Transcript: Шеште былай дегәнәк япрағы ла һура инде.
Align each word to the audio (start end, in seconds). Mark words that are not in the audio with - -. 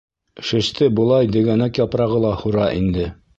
Шеште 0.51 0.87
былай 0.99 1.29
дегәнәк 1.35 1.81
япрағы 1.83 2.23
ла 2.25 2.33
һура 2.41 2.67
инде. 2.81 3.07